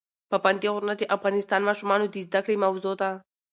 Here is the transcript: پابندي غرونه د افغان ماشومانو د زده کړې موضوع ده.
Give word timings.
پابندي 0.31 0.67
غرونه 0.75 0.93
د 0.97 1.03
افغان 1.15 1.33
ماشومانو 1.69 2.05
د 2.09 2.15
زده 2.27 2.39
کړې 2.45 2.55
موضوع 2.65 2.93
ده. 3.01 3.09